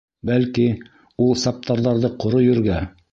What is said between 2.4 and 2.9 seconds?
ергә...